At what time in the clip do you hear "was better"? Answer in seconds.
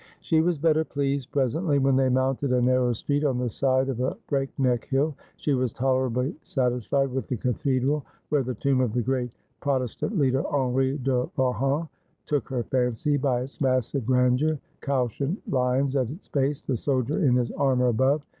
0.41-0.83